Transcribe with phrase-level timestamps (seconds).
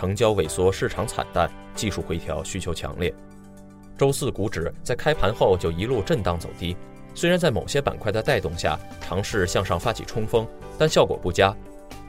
[0.00, 3.12] 成交萎缩，市场惨淡，技术回调需求强烈。
[3.98, 6.74] 周四股指在开盘后就一路震荡走低，
[7.14, 11.54] 虽然在某些板块的带动下尝试向上发起冲锋，但效果不佳。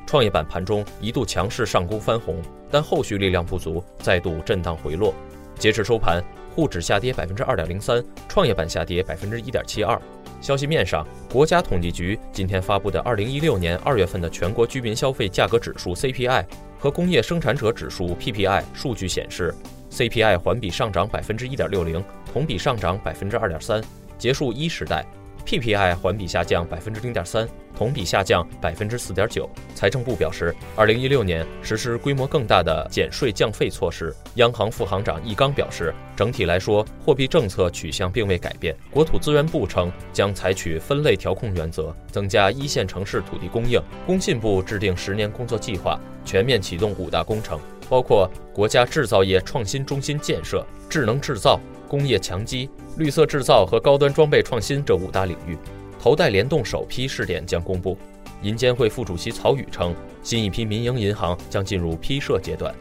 [0.07, 5.13] 创业板盘中一度强势上攻翻红，但后续力量不足，再度震荡回落。
[5.59, 6.23] 截至收盘，
[6.55, 10.01] 沪指下跌百分之二点零三，创业板下跌百分之一点七二。
[10.39, 16.45] 消息面上，国家统计局今天发布的二零一六年二月份的全国居民消费价格指数 CPI。
[16.81, 19.53] 和工业生产者指数 PPI 数据显示
[19.91, 23.79] ，CPI 环比上涨百分之一点六零，同比上涨百分之二点三，
[24.17, 25.05] 结束一时代。
[25.45, 29.49] PPI 环比下降百分之零点三，同比下降百分之四点九。
[29.75, 34.13] 财政部表示，二零一六年实施规模更大的减税降费措施。
[34.35, 38.75] 央行副行长易纲表示，整体来说，货币政策取向并未改变。
[38.91, 43.81] 国土资源部称，将采取分类调控原则，增加一线城市土地供应。
[44.05, 51.59] 工信部制定十年工作计划，全面启动五大工程，包括国家制造业创新中心建设、智能制造。
[51.87, 55.57] 工业强基、绿色制造和高端装备创新这五大领域，
[56.01, 57.95] 头戴联动首批试点将公布。
[58.41, 62.73] 银监会副主席曹宇称，新一批民营银行将进入批设阶段。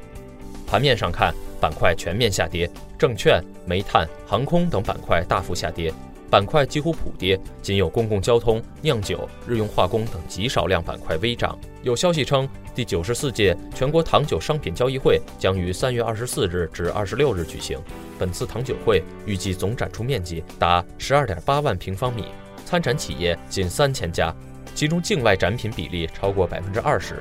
[0.66, 5.92] 盘面上看，板块全面下跌，证券、煤炭、航空等板块大幅下跌。
[6.30, 11.58] 板块几乎普跌，仅有公共交通、酿酒、日用化工等极少量板块微涨。
[11.82, 17.78] 有消息称，第九十四届全国糖酒商品交易会将于三月二十四日至二十六日举行。
[18.18, 22.24] 本次糖酒会预计总展出面积达十二点八万平方米，
[22.70, 24.32] 参展企业近三千家，
[24.76, 27.16] 其中境外展品比例超过百分之二十。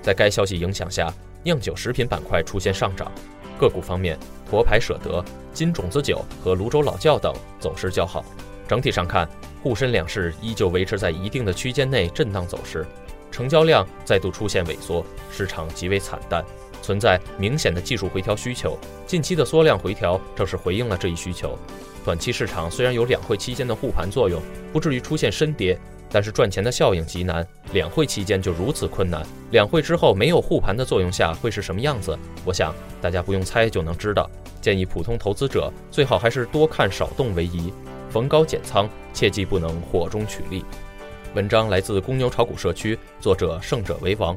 [0.00, 1.12] 在该消息影响下，
[1.42, 3.10] 酿酒食品板块出现上涨。
[3.58, 4.16] 个股方面，
[4.48, 8.24] 沱牌舍得、金种子酒和泸州老窖等走势较好。
[8.68, 9.28] 整体上看，
[9.64, 12.86] 沪深两市依旧维持在一定的区间内震荡走势，
[13.32, 16.44] 成交量再度出现萎缩，市场极为惨淡，
[16.84, 18.78] 存在明显的技术回调需求。
[19.06, 21.58] 近期的缩量回调正是回应了这一需求。
[22.04, 24.38] 短期市场虽然有两会期间的护盘作用，
[24.70, 25.78] 不至于出现深跌，
[26.10, 27.46] 但是赚钱的效应极难。
[27.72, 32.16] 两会期间就如此困难，两会之后没有护盘的作用下会是什么样子？
[32.44, 34.30] 我想大家不用猜就能知道。
[34.60, 37.72] 建议普通投资者最好还是多看少动为宜。
[38.10, 40.64] 逢高减仓，切记不能火中取栗。
[41.34, 44.36] 文章来自公牛炒股社区，作者胜者为王。